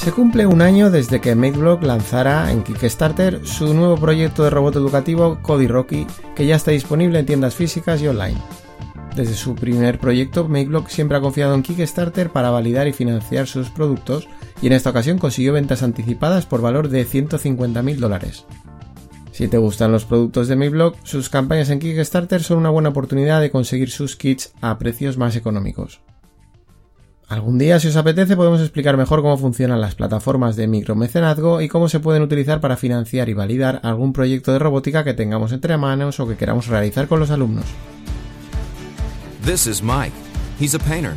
Se 0.00 0.12
cumple 0.12 0.46
un 0.46 0.62
año 0.62 0.90
desde 0.90 1.20
que 1.20 1.34
MakeBlock 1.34 1.82
lanzara 1.82 2.50
en 2.50 2.62
Kickstarter 2.62 3.46
su 3.46 3.74
nuevo 3.74 3.98
proyecto 3.98 4.42
de 4.42 4.48
robot 4.48 4.76
educativo 4.76 5.40
Cody 5.42 5.66
Rocky, 5.66 6.06
que 6.34 6.46
ya 6.46 6.56
está 6.56 6.70
disponible 6.70 7.18
en 7.18 7.26
tiendas 7.26 7.54
físicas 7.54 8.00
y 8.00 8.08
online. 8.08 8.38
Desde 9.14 9.34
su 9.34 9.54
primer 9.54 9.98
proyecto, 9.98 10.48
MakeBlock 10.48 10.88
siempre 10.88 11.18
ha 11.18 11.20
confiado 11.20 11.54
en 11.54 11.62
Kickstarter 11.62 12.30
para 12.30 12.48
validar 12.48 12.88
y 12.88 12.94
financiar 12.94 13.46
sus 13.46 13.68
productos, 13.68 14.26
y 14.62 14.68
en 14.68 14.72
esta 14.72 14.88
ocasión 14.88 15.18
consiguió 15.18 15.52
ventas 15.52 15.82
anticipadas 15.82 16.46
por 16.46 16.62
valor 16.62 16.88
de 16.88 17.06
150.000 17.06 17.96
dólares. 17.96 18.46
Si 19.32 19.48
te 19.48 19.58
gustan 19.58 19.92
los 19.92 20.06
productos 20.06 20.48
de 20.48 20.56
MakeBlock, 20.56 20.96
sus 21.04 21.28
campañas 21.28 21.68
en 21.68 21.78
Kickstarter 21.78 22.42
son 22.42 22.56
una 22.56 22.70
buena 22.70 22.88
oportunidad 22.88 23.42
de 23.42 23.50
conseguir 23.50 23.90
sus 23.90 24.16
kits 24.16 24.54
a 24.62 24.78
precios 24.78 25.18
más 25.18 25.36
económicos. 25.36 26.00
Algún 27.30 27.58
día, 27.58 27.78
si 27.78 27.86
os 27.86 27.94
apetece, 27.94 28.34
podemos 28.34 28.60
explicar 28.60 28.96
mejor 28.96 29.22
cómo 29.22 29.38
funcionan 29.38 29.80
las 29.80 29.94
plataformas 29.94 30.56
de 30.56 30.66
micromecenazgo 30.66 31.60
y 31.60 31.68
cómo 31.68 31.88
se 31.88 32.00
pueden 32.00 32.22
utilizar 32.22 32.60
para 32.60 32.76
financiar 32.76 33.28
y 33.28 33.34
validar 33.34 33.78
algún 33.84 34.12
proyecto 34.12 34.52
de 34.52 34.58
robótica 34.58 35.04
que 35.04 35.14
tengamos 35.14 35.52
entre 35.52 35.76
manos 35.76 36.18
o 36.18 36.26
que 36.26 36.36
queramos 36.36 36.66
realizar 36.66 37.06
con 37.06 37.20
los 37.20 37.30
alumnos. 37.30 37.66
This 39.44 39.68
is 39.68 39.80
Mike. 39.80 40.12
He's 40.58 40.74
a 40.74 40.80
painter. 40.80 41.14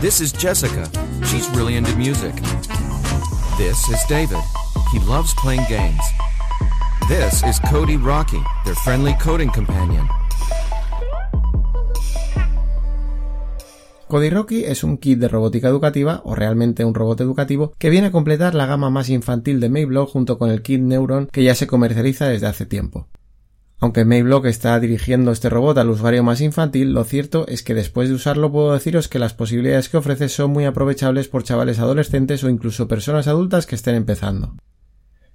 This 0.00 0.22
is 0.22 0.32
Jessica. 0.32 0.88
She's 1.26 1.46
really 1.54 1.76
into 1.76 1.94
music. 1.94 2.34
This 3.58 3.90
is 3.90 4.00
David. 4.08 4.40
He 4.90 5.00
loves 5.00 5.34
playing 5.34 5.66
games. 5.68 6.00
This 7.10 7.42
is 7.42 7.60
Cody 7.70 7.98
Rocky, 7.98 8.40
their 8.64 8.74
friendly 8.76 9.12
coding 9.20 9.50
companion. 9.50 10.08
Cody 14.08 14.30
Rocky 14.30 14.64
es 14.64 14.84
un 14.84 14.96
kit 14.96 15.18
de 15.18 15.28
robótica 15.28 15.68
educativa, 15.68 16.22
o 16.24 16.34
realmente 16.34 16.84
un 16.84 16.94
robot 16.94 17.20
educativo, 17.20 17.74
que 17.78 17.90
viene 17.90 18.08
a 18.08 18.10
completar 18.10 18.54
la 18.54 18.64
gama 18.64 18.88
más 18.88 19.10
infantil 19.10 19.60
de 19.60 19.68
Mayblock 19.68 20.10
junto 20.10 20.38
con 20.38 20.50
el 20.50 20.62
kit 20.62 20.80
Neuron 20.80 21.28
que 21.30 21.44
ya 21.44 21.54
se 21.54 21.66
comercializa 21.66 22.26
desde 22.26 22.46
hace 22.46 22.64
tiempo. 22.64 23.06
Aunque 23.80 24.04
Mayblock 24.04 24.46
está 24.46 24.80
dirigiendo 24.80 25.30
este 25.30 25.50
robot 25.50 25.78
al 25.78 25.90
usuario 25.90 26.24
más 26.24 26.40
infantil, 26.40 26.92
lo 26.92 27.04
cierto 27.04 27.46
es 27.46 27.62
que 27.62 27.74
después 27.74 28.08
de 28.08 28.16
usarlo 28.16 28.50
puedo 28.50 28.72
deciros 28.72 29.08
que 29.08 29.20
las 29.20 29.34
posibilidades 29.34 29.88
que 29.88 29.98
ofrece 29.98 30.28
son 30.28 30.50
muy 30.50 30.64
aprovechables 30.64 31.28
por 31.28 31.44
chavales 31.44 31.78
adolescentes 31.78 32.42
o 32.42 32.48
incluso 32.48 32.88
personas 32.88 33.28
adultas 33.28 33.66
que 33.66 33.76
estén 33.76 33.94
empezando. 33.94 34.54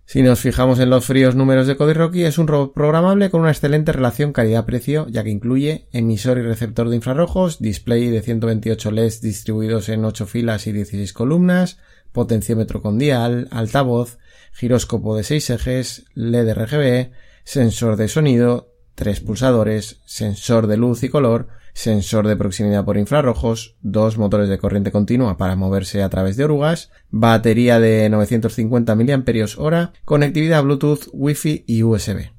Si 0.05 0.21
nos 0.21 0.41
fijamos 0.41 0.79
en 0.79 0.89
los 0.89 1.05
fríos 1.05 1.33
números 1.33 1.65
de 1.65 1.77
Cody 1.77 1.93
Rocky, 1.93 2.23
es 2.23 2.37
un 2.37 2.47
robot 2.47 2.73
programable 2.73 3.29
con 3.29 3.41
una 3.41 3.51
excelente 3.51 3.93
relación 3.93 4.33
calidad-precio, 4.33 5.07
ya 5.09 5.23
que 5.23 5.29
incluye 5.29 5.87
emisor 5.91 6.37
y 6.37 6.41
receptor 6.41 6.89
de 6.89 6.97
infrarrojos, 6.97 7.59
display 7.59 8.09
de 8.09 8.21
128 8.21 8.91
LEDs 8.91 9.21
distribuidos 9.21 9.89
en 9.89 10.03
8 10.03 10.25
filas 10.27 10.67
y 10.67 10.73
16 10.73 11.13
columnas, 11.13 11.79
potenciómetro 12.11 12.81
con 12.81 12.99
dial, 12.99 13.47
altavoz, 13.49 14.19
giróscopo 14.51 15.15
de 15.15 15.23
6 15.23 15.49
ejes, 15.51 16.05
LED 16.13 16.53
RGB, 16.53 17.11
sensor 17.45 17.95
de 17.95 18.07
sonido, 18.09 18.73
tres 18.95 19.21
pulsadores, 19.21 20.01
sensor 20.05 20.67
de 20.67 20.77
luz 20.77 21.03
y 21.03 21.09
color, 21.09 21.47
sensor 21.73 22.27
de 22.27 22.37
proximidad 22.37 22.85
por 22.85 22.97
infrarrojos, 22.97 23.75
dos 23.81 24.17
motores 24.17 24.49
de 24.49 24.57
corriente 24.57 24.91
continua 24.91 25.37
para 25.37 25.55
moverse 25.55 26.03
a 26.03 26.09
través 26.09 26.37
de 26.37 26.45
orugas, 26.45 26.91
batería 27.09 27.79
de 27.79 28.09
950 28.09 28.95
mAh, 28.95 29.91
conectividad 30.05 30.63
Bluetooth, 30.63 31.09
Wi-Fi 31.11 31.65
y 31.67 31.83
USB. 31.83 32.31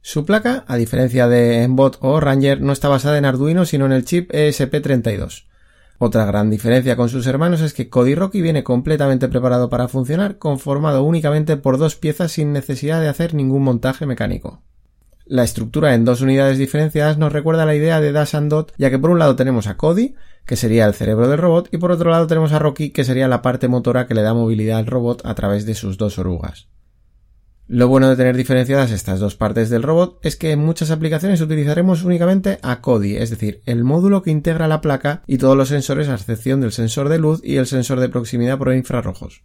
Su 0.00 0.24
placa, 0.24 0.64
a 0.68 0.76
diferencia 0.76 1.28
de 1.28 1.62
Embot 1.62 1.98
o 2.00 2.20
Ranger, 2.20 2.60
no 2.60 2.72
está 2.72 2.88
basada 2.88 3.18
en 3.18 3.24
Arduino 3.24 3.64
sino 3.64 3.86
en 3.86 3.92
el 3.92 4.04
chip 4.04 4.30
ESP32. 4.32 5.46
Otra 5.98 6.24
gran 6.26 6.50
diferencia 6.50 6.96
con 6.96 7.08
sus 7.08 7.26
hermanos 7.26 7.60
es 7.60 7.72
que 7.72 7.88
Cody 7.88 8.14
Rocky 8.14 8.42
viene 8.42 8.64
completamente 8.64 9.28
preparado 9.28 9.70
para 9.70 9.88
funcionar, 9.88 10.38
conformado 10.38 11.04
únicamente 11.04 11.56
por 11.56 11.78
dos 11.78 11.96
piezas 11.96 12.32
sin 12.32 12.52
necesidad 12.52 13.00
de 13.00 13.08
hacer 13.08 13.32
ningún 13.34 13.62
montaje 13.62 14.04
mecánico. 14.04 14.62
La 15.26 15.42
estructura 15.42 15.94
en 15.94 16.04
dos 16.04 16.20
unidades 16.20 16.58
diferenciadas 16.58 17.16
nos 17.16 17.32
recuerda 17.32 17.64
la 17.64 17.74
idea 17.74 17.98
de 17.98 18.12
Dash 18.12 18.36
and 18.36 18.50
Dot, 18.50 18.74
ya 18.76 18.90
que 18.90 18.98
por 18.98 19.08
un 19.08 19.18
lado 19.18 19.36
tenemos 19.36 19.66
a 19.66 19.78
Cody, 19.78 20.14
que 20.44 20.56
sería 20.56 20.84
el 20.84 20.92
cerebro 20.92 21.28
del 21.28 21.38
robot, 21.38 21.68
y 21.72 21.78
por 21.78 21.92
otro 21.92 22.10
lado 22.10 22.26
tenemos 22.26 22.52
a 22.52 22.58
Rocky, 22.58 22.90
que 22.90 23.04
sería 23.04 23.26
la 23.26 23.40
parte 23.40 23.66
motora 23.66 24.06
que 24.06 24.12
le 24.12 24.20
da 24.20 24.34
movilidad 24.34 24.78
al 24.78 24.86
robot 24.86 25.24
a 25.24 25.34
través 25.34 25.64
de 25.64 25.74
sus 25.74 25.96
dos 25.96 26.18
orugas. 26.18 26.68
Lo 27.66 27.88
bueno 27.88 28.10
de 28.10 28.16
tener 28.16 28.36
diferenciadas 28.36 28.90
estas 28.90 29.18
dos 29.18 29.36
partes 29.36 29.70
del 29.70 29.82
robot 29.82 30.18
es 30.22 30.36
que 30.36 30.50
en 30.50 30.58
muchas 30.58 30.90
aplicaciones 30.90 31.40
utilizaremos 31.40 32.04
únicamente 32.04 32.58
a 32.60 32.82
Cody, 32.82 33.16
es 33.16 33.30
decir, 33.30 33.62
el 33.64 33.82
módulo 33.82 34.22
que 34.22 34.30
integra 34.30 34.68
la 34.68 34.82
placa 34.82 35.22
y 35.26 35.38
todos 35.38 35.56
los 35.56 35.68
sensores 35.68 36.10
a 36.10 36.14
excepción 36.14 36.60
del 36.60 36.72
sensor 36.72 37.08
de 37.08 37.18
luz 37.18 37.40
y 37.42 37.56
el 37.56 37.66
sensor 37.66 38.00
de 38.00 38.10
proximidad 38.10 38.58
por 38.58 38.74
infrarrojos. 38.74 39.42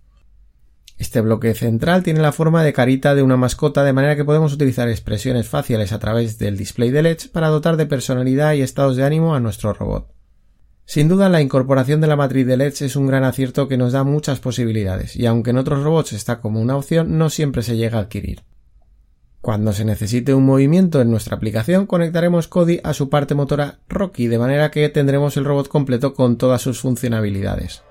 Este 0.99 1.21
bloque 1.21 1.53
central 1.53 2.03
tiene 2.03 2.19
la 2.19 2.33
forma 2.33 2.61
de 2.61 2.73
carita 2.73 3.15
de 3.15 3.23
una 3.23 3.37
mascota 3.37 3.85
de 3.85 3.93
manera 3.93 4.17
que 4.17 4.25
podemos 4.25 4.51
utilizar 4.51 4.89
expresiones 4.89 5.47
faciales 5.47 5.93
a 5.93 5.99
través 5.99 6.37
del 6.37 6.57
display 6.57 6.91
de 6.91 7.01
LEDs 7.01 7.29
para 7.29 7.47
dotar 7.47 7.77
de 7.77 7.85
personalidad 7.85 8.53
y 8.53 8.61
estados 8.61 8.97
de 8.97 9.05
ánimo 9.05 9.33
a 9.33 9.39
nuestro 9.39 9.71
robot. 9.71 10.13
Sin 10.83 11.07
duda 11.07 11.29
la 11.29 11.41
incorporación 11.41 12.01
de 12.01 12.07
la 12.07 12.17
matriz 12.17 12.45
de 12.45 12.57
LEDs 12.57 12.81
es 12.81 12.97
un 12.97 13.07
gran 13.07 13.23
acierto 13.23 13.69
que 13.69 13.77
nos 13.77 13.93
da 13.93 14.03
muchas 14.03 14.41
posibilidades 14.41 15.15
y 15.15 15.25
aunque 15.25 15.51
en 15.51 15.57
otros 15.57 15.83
robots 15.85 16.11
está 16.11 16.41
como 16.41 16.59
una 16.59 16.75
opción 16.75 17.17
no 17.17 17.29
siempre 17.29 17.63
se 17.63 17.77
llega 17.77 17.97
a 17.97 18.01
adquirir. 18.01 18.43
Cuando 19.39 19.71
se 19.71 19.85
necesite 19.85 20.33
un 20.33 20.45
movimiento 20.45 20.99
en 20.99 21.11
nuestra 21.11 21.37
aplicación 21.37 21.85
conectaremos 21.85 22.49
Cody 22.49 22.81
a 22.83 22.93
su 22.93 23.09
parte 23.09 23.35
motora 23.35 23.79
Rocky 23.87 24.27
de 24.27 24.37
manera 24.37 24.69
que 24.69 24.89
tendremos 24.89 25.37
el 25.37 25.45
robot 25.45 25.69
completo 25.69 26.13
con 26.13 26.37
todas 26.37 26.61
sus 26.61 26.81
funcionalidades. 26.81 27.83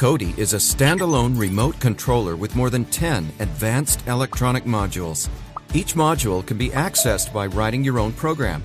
Cody 0.00 0.32
is 0.38 0.54
a 0.54 0.56
standalone 0.56 1.38
remote 1.38 1.78
controller 1.78 2.34
with 2.34 2.56
more 2.56 2.70
than 2.70 2.86
10 2.86 3.34
advanced 3.38 4.02
electronic 4.06 4.64
modules. 4.64 5.28
Each 5.74 5.92
module 5.92 6.46
can 6.46 6.56
be 6.56 6.70
accessed 6.70 7.34
by 7.34 7.48
writing 7.48 7.84
your 7.84 7.98
own 7.98 8.14
program. 8.14 8.62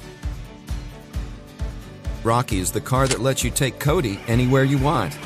Rocky 2.24 2.60
is 2.60 2.72
the 2.72 2.80
car 2.80 3.06
that 3.10 3.20
lets 3.20 3.44
you 3.44 3.52
take 3.52 3.80
Cody 3.80 4.18
anywhere 4.28 4.64
you 4.64 4.78
want. 4.78 5.20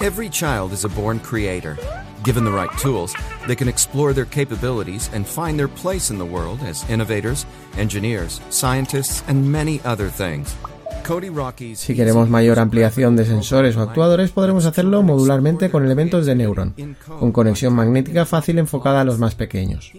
Every 0.00 0.28
child 0.28 0.72
is 0.72 0.84
a 0.84 0.90
born 0.90 1.20
creator. 1.20 1.78
Given 2.22 2.44
the 2.44 2.52
right 2.52 2.76
tools, 2.76 3.14
they 3.46 3.56
can 3.56 3.68
explore 3.68 4.12
their 4.12 4.26
capabilities 4.26 5.08
and 5.14 5.26
find 5.26 5.58
their 5.58 5.68
place 5.68 6.10
in 6.10 6.18
the 6.18 6.26
world 6.26 6.60
as 6.60 6.86
innovators, 6.90 7.46
engineers, 7.78 8.42
scientists, 8.50 9.24
and 9.26 9.50
many 9.50 9.80
other 9.84 10.10
things. 10.10 10.54
Si 11.74 11.94
queremos 11.94 12.28
mayor 12.28 12.58
ampliación 12.58 13.14
de 13.14 13.24
sensores 13.24 13.76
o 13.76 13.82
actuadores, 13.82 14.32
podremos 14.32 14.66
hacerlo 14.66 15.02
modularmente 15.04 15.70
con 15.70 15.84
elementos 15.84 16.26
de 16.26 16.34
Neuron, 16.34 16.74
con 17.06 17.30
conexión 17.30 17.74
magnética 17.74 18.26
fácil 18.26 18.58
enfocada 18.58 19.02
a 19.02 19.04
los 19.04 19.18
más 19.18 19.36
pequeños. 19.36 19.92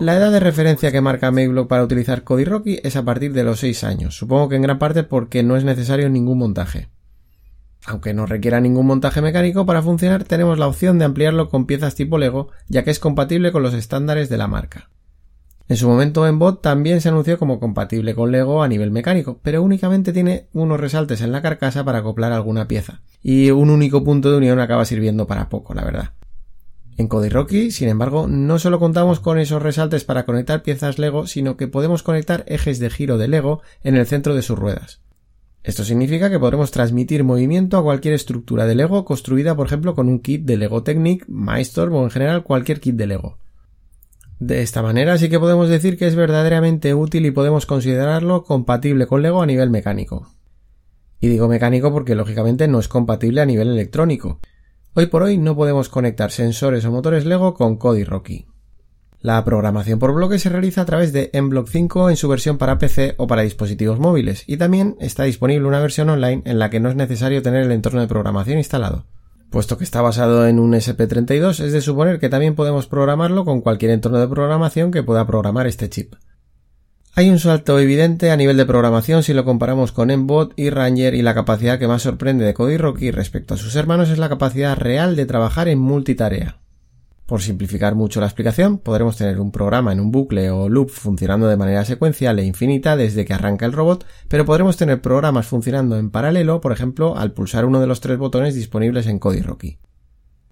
La 0.00 0.16
edad 0.16 0.32
de 0.32 0.40
referencia 0.40 0.90
que 0.90 1.00
marca 1.00 1.30
Mayblock 1.30 1.68
para 1.68 1.84
utilizar 1.84 2.24
Cody 2.24 2.44
Rocky 2.44 2.80
es 2.82 2.96
a 2.96 3.04
partir 3.04 3.32
de 3.32 3.44
los 3.44 3.60
6 3.60 3.84
años, 3.84 4.16
supongo 4.16 4.48
que 4.48 4.56
en 4.56 4.62
gran 4.62 4.78
parte 4.80 5.04
porque 5.04 5.44
no 5.44 5.56
es 5.56 5.64
necesario 5.64 6.10
ningún 6.10 6.38
montaje. 6.38 6.88
Aunque 7.86 8.12
no 8.12 8.26
requiera 8.26 8.60
ningún 8.60 8.86
montaje 8.86 9.22
mecánico 9.22 9.64
para 9.66 9.82
funcionar, 9.82 10.24
tenemos 10.24 10.58
la 10.58 10.66
opción 10.66 10.98
de 10.98 11.04
ampliarlo 11.04 11.48
con 11.48 11.66
piezas 11.66 11.94
tipo 11.94 12.18
Lego, 12.18 12.48
ya 12.68 12.82
que 12.82 12.90
es 12.90 12.98
compatible 12.98 13.52
con 13.52 13.62
los 13.62 13.74
estándares 13.74 14.28
de 14.28 14.36
la 14.36 14.48
marca. 14.48 14.90
En 15.70 15.76
su 15.76 15.88
momento 15.88 16.26
Embot 16.26 16.60
también 16.60 17.00
se 17.00 17.10
anunció 17.10 17.38
como 17.38 17.60
compatible 17.60 18.16
con 18.16 18.32
Lego 18.32 18.64
a 18.64 18.66
nivel 18.66 18.90
mecánico, 18.90 19.38
pero 19.40 19.62
únicamente 19.62 20.12
tiene 20.12 20.48
unos 20.52 20.80
resaltes 20.80 21.20
en 21.20 21.30
la 21.30 21.42
carcasa 21.42 21.84
para 21.84 21.98
acoplar 21.98 22.32
alguna 22.32 22.66
pieza. 22.66 23.02
Y 23.22 23.52
un 23.52 23.70
único 23.70 24.02
punto 24.02 24.32
de 24.32 24.38
unión 24.38 24.58
acaba 24.58 24.84
sirviendo 24.84 25.28
para 25.28 25.48
poco, 25.48 25.72
la 25.72 25.84
verdad. 25.84 26.14
En 26.96 27.06
Cody 27.06 27.28
Rocky, 27.28 27.70
sin 27.70 27.88
embargo, 27.88 28.26
no 28.26 28.58
solo 28.58 28.80
contamos 28.80 29.20
con 29.20 29.38
esos 29.38 29.62
resaltes 29.62 30.02
para 30.02 30.24
conectar 30.24 30.64
piezas 30.64 30.98
Lego, 30.98 31.28
sino 31.28 31.56
que 31.56 31.68
podemos 31.68 32.02
conectar 32.02 32.42
ejes 32.48 32.80
de 32.80 32.90
giro 32.90 33.16
de 33.16 33.28
Lego 33.28 33.62
en 33.84 33.94
el 33.94 34.08
centro 34.08 34.34
de 34.34 34.42
sus 34.42 34.58
ruedas. 34.58 35.02
Esto 35.62 35.84
significa 35.84 36.30
que 36.30 36.40
podremos 36.40 36.72
transmitir 36.72 37.22
movimiento 37.22 37.78
a 37.78 37.84
cualquier 37.84 38.14
estructura 38.14 38.66
de 38.66 38.74
Lego 38.74 39.04
construida, 39.04 39.54
por 39.54 39.68
ejemplo, 39.68 39.94
con 39.94 40.08
un 40.08 40.18
kit 40.18 40.44
de 40.44 40.56
Lego 40.56 40.82
Technic, 40.82 41.28
Milestone 41.28 41.94
o 41.94 42.02
en 42.02 42.10
general 42.10 42.42
cualquier 42.42 42.80
kit 42.80 42.96
de 42.96 43.06
Lego. 43.06 43.38
De 44.40 44.62
esta 44.62 44.80
manera 44.80 45.18
sí 45.18 45.28
que 45.28 45.38
podemos 45.38 45.68
decir 45.68 45.98
que 45.98 46.06
es 46.06 46.14
verdaderamente 46.14 46.94
útil 46.94 47.26
y 47.26 47.30
podemos 47.30 47.66
considerarlo 47.66 48.42
compatible 48.42 49.06
con 49.06 49.20
Lego 49.20 49.42
a 49.42 49.46
nivel 49.46 49.68
mecánico. 49.68 50.28
Y 51.20 51.28
digo 51.28 51.46
mecánico 51.46 51.92
porque 51.92 52.14
lógicamente 52.14 52.66
no 52.66 52.78
es 52.78 52.88
compatible 52.88 53.42
a 53.42 53.46
nivel 53.46 53.68
electrónico. 53.68 54.40
Hoy 54.94 55.06
por 55.06 55.24
hoy 55.24 55.36
no 55.36 55.54
podemos 55.54 55.90
conectar 55.90 56.30
sensores 56.30 56.86
o 56.86 56.90
motores 56.90 57.26
Lego 57.26 57.52
con 57.52 57.76
Cody 57.76 58.04
Rocky. 58.04 58.46
La 59.20 59.44
programación 59.44 59.98
por 59.98 60.14
bloques 60.14 60.40
se 60.40 60.48
realiza 60.48 60.80
a 60.80 60.86
través 60.86 61.12
de 61.12 61.30
MBlock 61.34 61.68
5 61.68 62.08
en 62.08 62.16
su 62.16 62.26
versión 62.26 62.56
para 62.56 62.78
PC 62.78 63.16
o 63.18 63.26
para 63.26 63.42
dispositivos 63.42 63.98
móviles 63.98 64.44
y 64.46 64.56
también 64.56 64.96
está 65.00 65.24
disponible 65.24 65.68
una 65.68 65.80
versión 65.80 66.08
online 66.08 66.40
en 66.46 66.58
la 66.58 66.70
que 66.70 66.80
no 66.80 66.88
es 66.88 66.96
necesario 66.96 67.42
tener 67.42 67.64
el 67.64 67.72
entorno 67.72 68.00
de 68.00 68.08
programación 68.08 68.56
instalado. 68.56 69.04
Puesto 69.50 69.76
que 69.76 69.84
está 69.84 70.00
basado 70.00 70.46
en 70.46 70.60
un 70.60 70.72
SP32, 70.74 71.58
es 71.58 71.72
de 71.72 71.80
suponer 71.80 72.20
que 72.20 72.28
también 72.28 72.54
podemos 72.54 72.86
programarlo 72.86 73.44
con 73.44 73.60
cualquier 73.60 73.90
entorno 73.90 74.20
de 74.20 74.28
programación 74.28 74.92
que 74.92 75.02
pueda 75.02 75.26
programar 75.26 75.66
este 75.66 75.88
chip. 75.88 76.14
Hay 77.14 77.28
un 77.28 77.40
salto 77.40 77.80
evidente 77.80 78.30
a 78.30 78.36
nivel 78.36 78.56
de 78.56 78.64
programación 78.64 79.24
si 79.24 79.34
lo 79.34 79.44
comparamos 79.44 79.90
con 79.90 80.14
Mbot 80.14 80.52
y 80.54 80.70
Ranger 80.70 81.14
y 81.14 81.22
la 81.22 81.34
capacidad 81.34 81.80
que 81.80 81.88
más 81.88 82.02
sorprende 82.02 82.44
de 82.44 82.54
Cody 82.54 82.76
Rocky 82.76 83.10
respecto 83.10 83.54
a 83.54 83.56
sus 83.56 83.74
hermanos 83.74 84.10
es 84.10 84.18
la 84.18 84.28
capacidad 84.28 84.76
real 84.76 85.16
de 85.16 85.26
trabajar 85.26 85.66
en 85.66 85.80
multitarea. 85.80 86.59
Por 87.30 87.42
simplificar 87.42 87.94
mucho 87.94 88.18
la 88.18 88.26
explicación, 88.26 88.78
podremos 88.78 89.16
tener 89.16 89.38
un 89.38 89.52
programa 89.52 89.92
en 89.92 90.00
un 90.00 90.10
bucle 90.10 90.50
o 90.50 90.68
loop 90.68 90.90
funcionando 90.90 91.46
de 91.46 91.56
manera 91.56 91.84
secuencial 91.84 92.40
e 92.40 92.44
infinita 92.44 92.96
desde 92.96 93.24
que 93.24 93.32
arranca 93.32 93.66
el 93.66 93.72
robot, 93.72 94.04
pero 94.26 94.44
podremos 94.44 94.76
tener 94.76 95.00
programas 95.00 95.46
funcionando 95.46 95.96
en 95.96 96.10
paralelo, 96.10 96.60
por 96.60 96.72
ejemplo, 96.72 97.16
al 97.16 97.30
pulsar 97.30 97.66
uno 97.66 97.80
de 97.80 97.86
los 97.86 98.00
tres 98.00 98.18
botones 98.18 98.56
disponibles 98.56 99.06
en 99.06 99.20
Cody 99.20 99.42
Rocky. 99.42 99.78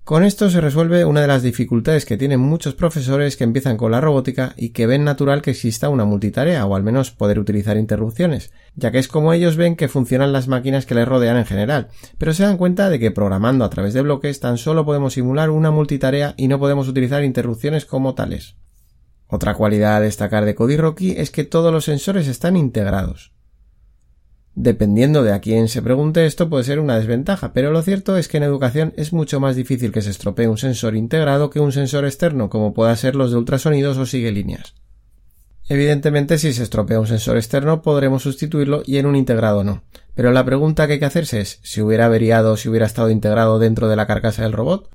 Con 0.08 0.24
esto 0.24 0.48
se 0.48 0.62
resuelve 0.62 1.04
una 1.04 1.20
de 1.20 1.26
las 1.26 1.42
dificultades 1.42 2.06
que 2.06 2.16
tienen 2.16 2.40
muchos 2.40 2.74
profesores 2.74 3.36
que 3.36 3.44
empiezan 3.44 3.76
con 3.76 3.90
la 3.90 4.00
robótica 4.00 4.54
y 4.56 4.70
que 4.70 4.86
ven 4.86 5.04
natural 5.04 5.42
que 5.42 5.50
exista 5.50 5.90
una 5.90 6.06
multitarea 6.06 6.64
o 6.64 6.74
al 6.74 6.82
menos 6.82 7.10
poder 7.10 7.38
utilizar 7.38 7.76
interrupciones, 7.76 8.50
ya 8.74 8.90
que 8.90 9.00
es 9.00 9.06
como 9.06 9.34
ellos 9.34 9.58
ven 9.58 9.76
que 9.76 9.86
funcionan 9.86 10.32
las 10.32 10.48
máquinas 10.48 10.86
que 10.86 10.94
les 10.94 11.06
rodean 11.06 11.36
en 11.36 11.44
general, 11.44 11.88
pero 12.16 12.32
se 12.32 12.42
dan 12.42 12.56
cuenta 12.56 12.88
de 12.88 12.98
que 12.98 13.10
programando 13.10 13.66
a 13.66 13.68
través 13.68 13.92
de 13.92 14.00
bloques 14.00 14.40
tan 14.40 14.56
solo 14.56 14.86
podemos 14.86 15.12
simular 15.12 15.50
una 15.50 15.70
multitarea 15.70 16.32
y 16.38 16.48
no 16.48 16.58
podemos 16.58 16.88
utilizar 16.88 17.22
interrupciones 17.22 17.84
como 17.84 18.14
tales. 18.14 18.56
Otra 19.26 19.52
cualidad 19.52 19.96
a 19.96 20.00
destacar 20.00 20.46
de 20.46 20.54
Cody 20.54 20.78
Rocky 20.78 21.16
es 21.18 21.30
que 21.30 21.44
todos 21.44 21.70
los 21.70 21.84
sensores 21.84 22.28
están 22.28 22.56
integrados. 22.56 23.34
Dependiendo 24.54 25.22
de 25.22 25.32
a 25.32 25.40
quién 25.40 25.68
se 25.68 25.82
pregunte 25.82 26.26
esto 26.26 26.48
puede 26.48 26.64
ser 26.64 26.80
una 26.80 26.98
desventaja, 26.98 27.52
pero 27.52 27.70
lo 27.70 27.82
cierto 27.82 28.16
es 28.16 28.28
que 28.28 28.38
en 28.38 28.42
educación 28.42 28.92
es 28.96 29.12
mucho 29.12 29.38
más 29.40 29.54
difícil 29.54 29.92
que 29.92 30.02
se 30.02 30.10
estropee 30.10 30.48
un 30.48 30.58
sensor 30.58 30.96
integrado 30.96 31.50
que 31.50 31.60
un 31.60 31.72
sensor 31.72 32.04
externo, 32.04 32.50
como 32.50 32.74
pueda 32.74 32.94
ser 32.96 33.14
los 33.14 33.30
de 33.30 33.38
ultrasonidos 33.38 33.96
o 33.98 34.06
sigue 34.06 34.32
líneas. 34.32 34.74
Evidentemente, 35.68 36.38
si 36.38 36.52
se 36.54 36.62
estropea 36.62 36.98
un 36.98 37.06
sensor 37.06 37.36
externo, 37.36 37.82
podremos 37.82 38.22
sustituirlo 38.22 38.82
y 38.86 38.96
en 38.96 39.06
un 39.06 39.16
integrado 39.16 39.64
no. 39.64 39.84
Pero 40.14 40.32
la 40.32 40.44
pregunta 40.44 40.86
que 40.86 40.94
hay 40.94 40.98
que 40.98 41.04
hacerse 41.04 41.40
es 41.40 41.60
si 41.62 41.82
hubiera 41.82 42.06
averiado 42.06 42.56
si 42.56 42.68
hubiera 42.68 42.86
estado 42.86 43.10
integrado 43.10 43.58
dentro 43.58 43.88
de 43.88 43.96
la 43.96 44.06
carcasa 44.06 44.42
del 44.42 44.52
robot. 44.52 44.88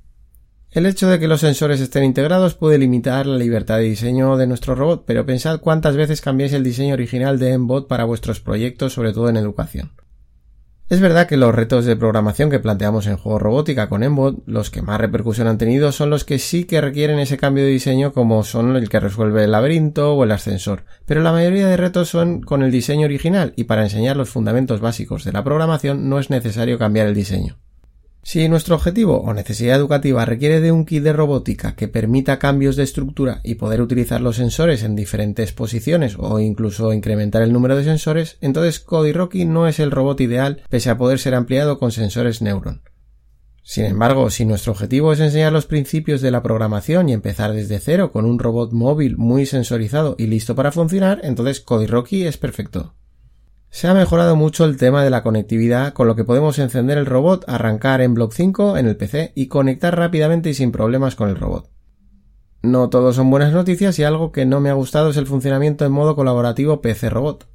El 0.74 0.86
hecho 0.86 1.08
de 1.08 1.20
que 1.20 1.28
los 1.28 1.40
sensores 1.40 1.80
estén 1.80 2.02
integrados 2.02 2.56
puede 2.56 2.78
limitar 2.78 3.26
la 3.26 3.36
libertad 3.36 3.76
de 3.76 3.84
diseño 3.84 4.36
de 4.36 4.48
nuestro 4.48 4.74
robot, 4.74 5.04
pero 5.06 5.24
pensad 5.24 5.60
cuántas 5.60 5.96
veces 5.96 6.20
cambiáis 6.20 6.52
el 6.52 6.64
diseño 6.64 6.94
original 6.94 7.38
de 7.38 7.56
Mbot 7.56 7.86
para 7.86 8.02
vuestros 8.02 8.40
proyectos, 8.40 8.92
sobre 8.92 9.12
todo 9.12 9.28
en 9.28 9.36
educación. 9.36 9.92
Es 10.88 10.98
verdad 10.98 11.28
que 11.28 11.36
los 11.36 11.54
retos 11.54 11.84
de 11.84 11.94
programación 11.94 12.50
que 12.50 12.58
planteamos 12.58 13.06
en 13.06 13.16
juego 13.16 13.38
robótica 13.38 13.88
con 13.88 14.04
Mbot, 14.04 14.42
los 14.46 14.70
que 14.70 14.82
más 14.82 15.00
repercusión 15.00 15.46
han 15.46 15.58
tenido 15.58 15.92
son 15.92 16.10
los 16.10 16.24
que 16.24 16.40
sí 16.40 16.64
que 16.64 16.80
requieren 16.80 17.20
ese 17.20 17.36
cambio 17.36 17.62
de 17.62 17.70
diseño 17.70 18.12
como 18.12 18.42
son 18.42 18.74
el 18.74 18.88
que 18.88 18.98
resuelve 18.98 19.44
el 19.44 19.52
laberinto 19.52 20.12
o 20.14 20.24
el 20.24 20.32
ascensor, 20.32 20.86
pero 21.06 21.22
la 21.22 21.30
mayoría 21.30 21.68
de 21.68 21.76
retos 21.76 22.08
son 22.08 22.40
con 22.40 22.64
el 22.64 22.72
diseño 22.72 23.04
original 23.04 23.52
y 23.54 23.64
para 23.64 23.84
enseñar 23.84 24.16
los 24.16 24.28
fundamentos 24.28 24.80
básicos 24.80 25.22
de 25.22 25.30
la 25.30 25.44
programación 25.44 26.08
no 26.08 26.18
es 26.18 26.30
necesario 26.30 26.80
cambiar 26.80 27.06
el 27.06 27.14
diseño. 27.14 27.58
Si 28.26 28.48
nuestro 28.48 28.76
objetivo 28.76 29.20
o 29.20 29.34
necesidad 29.34 29.76
educativa 29.76 30.24
requiere 30.24 30.62
de 30.62 30.72
un 30.72 30.86
kit 30.86 31.02
de 31.02 31.12
robótica 31.12 31.76
que 31.76 31.88
permita 31.88 32.38
cambios 32.38 32.74
de 32.74 32.82
estructura 32.82 33.42
y 33.44 33.56
poder 33.56 33.82
utilizar 33.82 34.22
los 34.22 34.36
sensores 34.36 34.82
en 34.82 34.96
diferentes 34.96 35.52
posiciones 35.52 36.16
o 36.18 36.40
incluso 36.40 36.94
incrementar 36.94 37.42
el 37.42 37.52
número 37.52 37.76
de 37.76 37.84
sensores, 37.84 38.38
entonces 38.40 38.80
Cody 38.80 39.12
Rocky 39.12 39.44
no 39.44 39.68
es 39.68 39.78
el 39.78 39.90
robot 39.90 40.22
ideal 40.22 40.62
pese 40.70 40.88
a 40.88 40.96
poder 40.96 41.18
ser 41.18 41.34
ampliado 41.34 41.78
con 41.78 41.92
sensores 41.92 42.40
Neuron. 42.40 42.80
Sin 43.62 43.84
embargo, 43.84 44.30
si 44.30 44.46
nuestro 44.46 44.72
objetivo 44.72 45.12
es 45.12 45.20
enseñar 45.20 45.52
los 45.52 45.66
principios 45.66 46.22
de 46.22 46.30
la 46.30 46.42
programación 46.42 47.10
y 47.10 47.12
empezar 47.12 47.52
desde 47.52 47.78
cero 47.78 48.10
con 48.10 48.24
un 48.24 48.38
robot 48.38 48.72
móvil 48.72 49.18
muy 49.18 49.44
sensorizado 49.44 50.16
y 50.18 50.28
listo 50.28 50.54
para 50.54 50.72
funcionar, 50.72 51.20
entonces 51.24 51.60
Cody 51.60 51.86
Rocky 51.86 52.24
es 52.24 52.38
perfecto. 52.38 52.94
Se 53.74 53.88
ha 53.88 53.94
mejorado 53.94 54.36
mucho 54.36 54.64
el 54.66 54.76
tema 54.76 55.02
de 55.02 55.10
la 55.10 55.24
conectividad, 55.24 55.94
con 55.94 56.06
lo 56.06 56.14
que 56.14 56.22
podemos 56.22 56.60
encender 56.60 56.96
el 56.96 57.06
robot, 57.06 57.44
arrancar 57.48 58.02
en 58.02 58.14
Block 58.14 58.32
5 58.32 58.78
en 58.78 58.86
el 58.86 58.96
PC 58.96 59.32
y 59.34 59.48
conectar 59.48 59.98
rápidamente 59.98 60.48
y 60.48 60.54
sin 60.54 60.70
problemas 60.70 61.16
con 61.16 61.28
el 61.28 61.34
robot. 61.34 61.68
No 62.62 62.88
todo 62.88 63.12
son 63.12 63.30
buenas 63.30 63.52
noticias 63.52 63.98
y 63.98 64.04
algo 64.04 64.30
que 64.30 64.46
no 64.46 64.60
me 64.60 64.70
ha 64.70 64.74
gustado 64.74 65.10
es 65.10 65.16
el 65.16 65.26
funcionamiento 65.26 65.84
en 65.84 65.90
modo 65.90 66.14
colaborativo 66.14 66.80
PC-robot. 66.82 67.48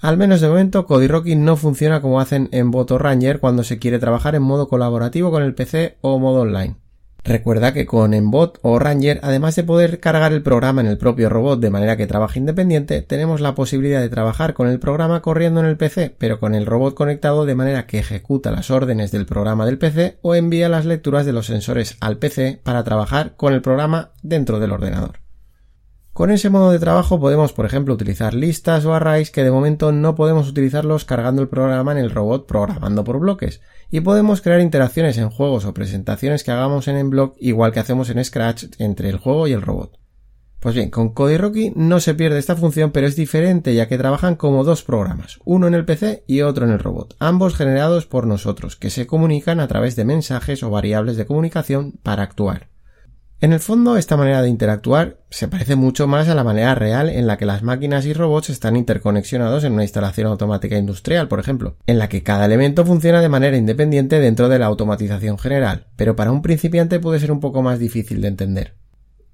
Al 0.00 0.16
menos 0.16 0.40
de 0.40 0.48
momento, 0.48 0.86
Rocky 0.88 1.36
no 1.36 1.54
funciona 1.54 2.00
como 2.00 2.18
hacen 2.18 2.48
en 2.50 2.72
Boto 2.72 2.98
Ranger 2.98 3.38
cuando 3.38 3.62
se 3.62 3.78
quiere 3.78 4.00
trabajar 4.00 4.34
en 4.34 4.42
modo 4.42 4.66
colaborativo 4.66 5.30
con 5.30 5.44
el 5.44 5.54
PC 5.54 5.98
o 6.00 6.18
modo 6.18 6.40
online. 6.40 6.78
Recuerda 7.24 7.72
que 7.72 7.86
con 7.86 8.12
Embot 8.12 8.58
o 8.60 8.78
Ranger, 8.78 9.18
además 9.22 9.56
de 9.56 9.64
poder 9.64 9.98
cargar 9.98 10.34
el 10.34 10.42
programa 10.42 10.82
en 10.82 10.88
el 10.88 10.98
propio 10.98 11.30
robot 11.30 11.58
de 11.58 11.70
manera 11.70 11.96
que 11.96 12.06
trabaje 12.06 12.38
independiente, 12.38 13.00
tenemos 13.00 13.40
la 13.40 13.54
posibilidad 13.54 14.02
de 14.02 14.10
trabajar 14.10 14.52
con 14.52 14.68
el 14.68 14.78
programa 14.78 15.22
corriendo 15.22 15.60
en 15.60 15.66
el 15.66 15.78
PC, 15.78 16.14
pero 16.18 16.38
con 16.38 16.54
el 16.54 16.66
robot 16.66 16.94
conectado 16.94 17.46
de 17.46 17.54
manera 17.54 17.86
que 17.86 17.98
ejecuta 17.98 18.50
las 18.50 18.70
órdenes 18.70 19.10
del 19.10 19.24
programa 19.24 19.64
del 19.64 19.78
PC 19.78 20.18
o 20.20 20.34
envía 20.34 20.68
las 20.68 20.84
lecturas 20.84 21.24
de 21.24 21.32
los 21.32 21.46
sensores 21.46 21.96
al 22.00 22.18
PC 22.18 22.60
para 22.62 22.84
trabajar 22.84 23.36
con 23.36 23.54
el 23.54 23.62
programa 23.62 24.10
dentro 24.22 24.60
del 24.60 24.72
ordenador. 24.72 25.23
Con 26.14 26.30
ese 26.30 26.48
modo 26.48 26.70
de 26.70 26.78
trabajo 26.78 27.18
podemos, 27.18 27.52
por 27.52 27.66
ejemplo, 27.66 27.92
utilizar 27.92 28.34
listas 28.34 28.84
o 28.84 28.94
arrays 28.94 29.32
que 29.32 29.42
de 29.42 29.50
momento 29.50 29.90
no 29.90 30.14
podemos 30.14 30.48
utilizarlos 30.48 31.04
cargando 31.04 31.42
el 31.42 31.48
programa 31.48 31.90
en 31.90 31.98
el 31.98 32.12
robot 32.12 32.46
programando 32.46 33.02
por 33.02 33.18
bloques, 33.18 33.60
y 33.90 33.98
podemos 33.98 34.40
crear 34.40 34.60
interacciones 34.60 35.18
en 35.18 35.28
juegos 35.28 35.64
o 35.64 35.74
presentaciones 35.74 36.44
que 36.44 36.52
hagamos 36.52 36.86
en 36.86 36.98
Enblock 36.98 37.34
igual 37.40 37.72
que 37.72 37.80
hacemos 37.80 38.10
en 38.10 38.24
Scratch 38.24 38.66
entre 38.78 39.08
el 39.08 39.18
juego 39.18 39.48
y 39.48 39.54
el 39.54 39.62
robot. 39.62 39.98
Pues 40.60 40.76
bien, 40.76 40.88
con 40.88 41.14
Rocky 41.16 41.72
no 41.74 41.98
se 41.98 42.14
pierde 42.14 42.38
esta 42.38 42.54
función, 42.54 42.92
pero 42.92 43.08
es 43.08 43.16
diferente 43.16 43.74
ya 43.74 43.88
que 43.88 43.98
trabajan 43.98 44.36
como 44.36 44.62
dos 44.62 44.84
programas, 44.84 45.40
uno 45.44 45.66
en 45.66 45.74
el 45.74 45.84
PC 45.84 46.22
y 46.28 46.42
otro 46.42 46.64
en 46.64 46.70
el 46.70 46.78
robot, 46.78 47.16
ambos 47.18 47.56
generados 47.56 48.06
por 48.06 48.28
nosotros, 48.28 48.76
que 48.76 48.90
se 48.90 49.08
comunican 49.08 49.58
a 49.58 49.66
través 49.66 49.96
de 49.96 50.04
mensajes 50.04 50.62
o 50.62 50.70
variables 50.70 51.16
de 51.16 51.26
comunicación 51.26 51.98
para 52.04 52.22
actuar. 52.22 52.73
En 53.44 53.52
el 53.52 53.60
fondo, 53.60 53.98
esta 53.98 54.16
manera 54.16 54.40
de 54.40 54.48
interactuar 54.48 55.18
se 55.28 55.48
parece 55.48 55.76
mucho 55.76 56.06
más 56.06 56.30
a 56.30 56.34
la 56.34 56.44
manera 56.44 56.74
real 56.74 57.10
en 57.10 57.26
la 57.26 57.36
que 57.36 57.44
las 57.44 57.62
máquinas 57.62 58.06
y 58.06 58.14
robots 58.14 58.48
están 58.48 58.74
interconexionados 58.74 59.64
en 59.64 59.74
una 59.74 59.82
instalación 59.82 60.28
automática 60.28 60.78
industrial, 60.78 61.28
por 61.28 61.40
ejemplo, 61.40 61.76
en 61.86 61.98
la 61.98 62.08
que 62.08 62.22
cada 62.22 62.46
elemento 62.46 62.86
funciona 62.86 63.20
de 63.20 63.28
manera 63.28 63.58
independiente 63.58 64.18
dentro 64.18 64.48
de 64.48 64.58
la 64.58 64.64
automatización 64.64 65.36
general, 65.38 65.88
pero 65.96 66.16
para 66.16 66.32
un 66.32 66.40
principiante 66.40 67.00
puede 67.00 67.20
ser 67.20 67.32
un 67.32 67.40
poco 67.40 67.60
más 67.60 67.78
difícil 67.78 68.22
de 68.22 68.28
entender. 68.28 68.76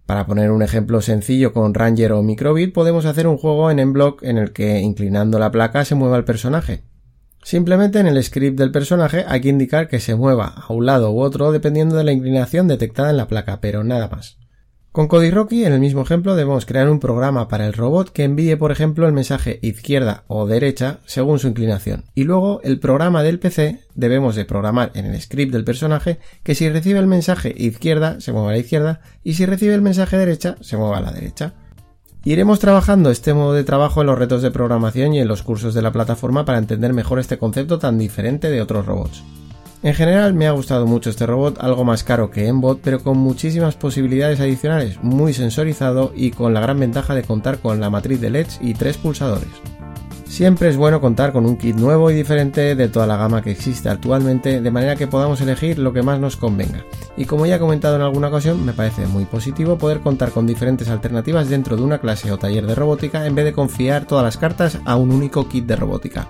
Para 0.06 0.26
poner 0.26 0.50
un 0.50 0.64
ejemplo 0.64 1.00
sencillo 1.02 1.52
con 1.52 1.72
Ranger 1.72 2.10
o 2.10 2.22
Microbit, 2.24 2.74
podemos 2.74 3.04
hacer 3.04 3.28
un 3.28 3.38
juego 3.38 3.70
en 3.70 3.90
Mblock 3.90 4.24
en 4.24 4.38
el 4.38 4.50
que 4.50 4.80
inclinando 4.80 5.38
la 5.38 5.52
placa 5.52 5.84
se 5.84 5.94
mueva 5.94 6.16
el 6.16 6.24
personaje, 6.24 6.82
Simplemente 7.42 7.98
en 7.98 8.06
el 8.06 8.22
script 8.22 8.58
del 8.58 8.70
personaje 8.70 9.24
hay 9.26 9.40
que 9.40 9.48
indicar 9.48 9.88
que 9.88 10.00
se 10.00 10.14
mueva 10.14 10.46
a 10.46 10.72
un 10.72 10.86
lado 10.86 11.10
u 11.10 11.20
otro 11.20 11.52
dependiendo 11.52 11.96
de 11.96 12.04
la 12.04 12.12
inclinación 12.12 12.68
detectada 12.68 13.10
en 13.10 13.16
la 13.16 13.28
placa, 13.28 13.60
pero 13.60 13.82
nada 13.82 14.08
más. 14.08 14.40
Con 14.92 15.08
Rocky, 15.08 15.64
en 15.64 15.72
el 15.72 15.78
mismo 15.78 16.02
ejemplo, 16.02 16.34
debemos 16.34 16.66
crear 16.66 16.90
un 16.90 16.98
programa 16.98 17.46
para 17.46 17.64
el 17.64 17.74
robot 17.74 18.10
que 18.10 18.24
envíe, 18.24 18.56
por 18.56 18.72
ejemplo, 18.72 19.06
el 19.06 19.12
mensaje 19.12 19.60
izquierda 19.62 20.24
o 20.26 20.48
derecha 20.48 20.98
según 21.06 21.38
su 21.38 21.46
inclinación. 21.46 22.06
Y 22.16 22.24
luego 22.24 22.60
el 22.64 22.80
programa 22.80 23.22
del 23.22 23.38
PC 23.38 23.78
debemos 23.94 24.34
de 24.34 24.44
programar 24.44 24.90
en 24.94 25.06
el 25.06 25.20
script 25.20 25.52
del 25.52 25.62
personaje 25.62 26.18
que 26.42 26.56
si 26.56 26.68
recibe 26.68 26.98
el 26.98 27.06
mensaje 27.06 27.54
izquierda 27.56 28.20
se 28.20 28.32
mueva 28.32 28.48
a 28.48 28.52
la 28.52 28.58
izquierda 28.58 29.00
y 29.22 29.34
si 29.34 29.46
recibe 29.46 29.74
el 29.74 29.82
mensaje 29.82 30.16
derecha 30.16 30.56
se 30.60 30.76
mueva 30.76 30.98
a 30.98 31.02
la 31.02 31.12
derecha. 31.12 31.54
Iremos 32.22 32.58
trabajando 32.58 33.10
este 33.10 33.32
modo 33.32 33.54
de 33.54 33.64
trabajo 33.64 34.02
en 34.02 34.08
los 34.08 34.18
retos 34.18 34.42
de 34.42 34.50
programación 34.50 35.14
y 35.14 35.20
en 35.20 35.28
los 35.28 35.42
cursos 35.42 35.72
de 35.72 35.80
la 35.80 35.90
plataforma 35.90 36.44
para 36.44 36.58
entender 36.58 36.92
mejor 36.92 37.18
este 37.18 37.38
concepto 37.38 37.78
tan 37.78 37.96
diferente 37.96 38.50
de 38.50 38.60
otros 38.60 38.84
robots. 38.84 39.24
En 39.82 39.94
general 39.94 40.34
me 40.34 40.46
ha 40.46 40.50
gustado 40.50 40.86
mucho 40.86 41.08
este 41.08 41.24
robot, 41.24 41.56
algo 41.60 41.84
más 41.84 42.04
caro 42.04 42.30
que 42.30 42.46
Embot, 42.46 42.78
pero 42.82 43.02
con 43.02 43.16
muchísimas 43.16 43.76
posibilidades 43.76 44.38
adicionales, 44.38 45.02
muy 45.02 45.32
sensorizado 45.32 46.12
y 46.14 46.32
con 46.32 46.52
la 46.52 46.60
gran 46.60 46.78
ventaja 46.78 47.14
de 47.14 47.22
contar 47.22 47.60
con 47.60 47.80
la 47.80 47.88
matriz 47.88 48.20
de 48.20 48.28
LEDs 48.28 48.58
y 48.60 48.74
tres 48.74 48.98
pulsadores. 48.98 49.48
Siempre 50.40 50.70
es 50.70 50.78
bueno 50.78 51.02
contar 51.02 51.34
con 51.34 51.44
un 51.44 51.58
kit 51.58 51.76
nuevo 51.76 52.10
y 52.10 52.14
diferente 52.14 52.74
de 52.74 52.88
toda 52.88 53.06
la 53.06 53.18
gama 53.18 53.42
que 53.42 53.50
existe 53.50 53.90
actualmente, 53.90 54.62
de 54.62 54.70
manera 54.70 54.96
que 54.96 55.06
podamos 55.06 55.38
elegir 55.42 55.78
lo 55.78 55.92
que 55.92 56.00
más 56.00 56.18
nos 56.18 56.38
convenga. 56.38 56.82
Y 57.14 57.26
como 57.26 57.44
ya 57.44 57.56
he 57.56 57.58
comentado 57.58 57.96
en 57.96 58.00
alguna 58.00 58.28
ocasión, 58.28 58.64
me 58.64 58.72
parece 58.72 59.06
muy 59.06 59.26
positivo 59.26 59.76
poder 59.76 60.00
contar 60.00 60.30
con 60.30 60.46
diferentes 60.46 60.88
alternativas 60.88 61.50
dentro 61.50 61.76
de 61.76 61.82
una 61.82 61.98
clase 61.98 62.32
o 62.32 62.38
taller 62.38 62.66
de 62.66 62.74
robótica 62.74 63.26
en 63.26 63.34
vez 63.34 63.44
de 63.44 63.52
confiar 63.52 64.06
todas 64.06 64.24
las 64.24 64.38
cartas 64.38 64.78
a 64.86 64.96
un 64.96 65.10
único 65.10 65.46
kit 65.46 65.66
de 65.66 65.76
robótica. 65.76 66.26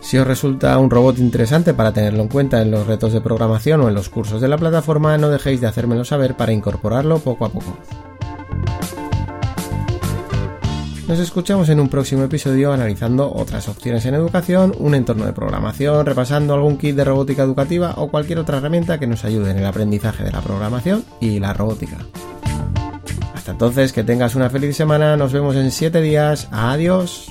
Si 0.00 0.16
os 0.16 0.26
resulta 0.26 0.78
un 0.78 0.88
robot 0.88 1.18
interesante 1.18 1.74
para 1.74 1.92
tenerlo 1.92 2.22
en 2.22 2.28
cuenta 2.28 2.62
en 2.62 2.70
los 2.70 2.86
retos 2.86 3.12
de 3.12 3.20
programación 3.20 3.82
o 3.82 3.88
en 3.88 3.94
los 3.94 4.08
cursos 4.08 4.40
de 4.40 4.48
la 4.48 4.56
plataforma, 4.56 5.18
no 5.18 5.28
dejéis 5.28 5.60
de 5.60 5.66
hacérmelo 5.66 6.06
saber 6.06 6.38
para 6.38 6.54
incorporarlo 6.54 7.18
poco 7.18 7.44
a 7.44 7.50
poco. 7.50 7.76
Nos 11.10 11.18
escuchamos 11.18 11.68
en 11.70 11.80
un 11.80 11.88
próximo 11.88 12.22
episodio 12.22 12.72
analizando 12.72 13.32
otras 13.34 13.68
opciones 13.68 14.06
en 14.06 14.14
educación, 14.14 14.72
un 14.78 14.94
entorno 14.94 15.26
de 15.26 15.32
programación, 15.32 16.06
repasando 16.06 16.54
algún 16.54 16.78
kit 16.78 16.94
de 16.94 17.02
robótica 17.02 17.42
educativa 17.42 17.94
o 17.96 18.12
cualquier 18.12 18.38
otra 18.38 18.58
herramienta 18.58 19.00
que 19.00 19.08
nos 19.08 19.24
ayude 19.24 19.50
en 19.50 19.58
el 19.58 19.66
aprendizaje 19.66 20.22
de 20.22 20.30
la 20.30 20.40
programación 20.40 21.04
y 21.20 21.40
la 21.40 21.52
robótica. 21.52 21.98
Hasta 23.34 23.50
entonces, 23.50 23.92
que 23.92 24.04
tengas 24.04 24.36
una 24.36 24.50
feliz 24.50 24.76
semana, 24.76 25.16
nos 25.16 25.32
vemos 25.32 25.56
en 25.56 25.72
7 25.72 26.00
días, 26.00 26.46
adiós. 26.52 27.26